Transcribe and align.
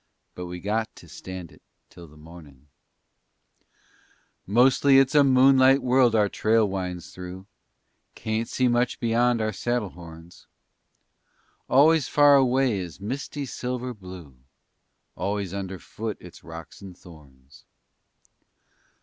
_But 0.33 0.47
we 0.47 0.59
got 0.59 0.95
to 0.95 1.07
stand 1.07 1.51
it 1.51 1.61
till 1.91 2.07
the 2.07 2.17
mornin'. 2.17 2.69
Mostly 4.47 4.97
it's 4.97 5.13
a 5.13 5.23
moonlight 5.23 5.83
world 5.83 6.15
our 6.15 6.27
trail 6.27 6.67
winds 6.67 7.13
through. 7.13 7.45
Kaint 8.15 8.47
see 8.47 8.67
much 8.67 8.99
beyond 8.99 9.41
our 9.41 9.53
saddle 9.53 9.91
horns. 9.91 10.47
Always 11.69 12.07
far 12.07 12.35
away 12.35 12.79
is 12.79 12.99
misty 12.99 13.45
silver 13.45 13.93
blue; 13.93 14.37
Always 15.15 15.53
underfoot 15.53 16.17
it's 16.19 16.43
rocks 16.43 16.81
and 16.81 16.97
thorns. 16.97 17.65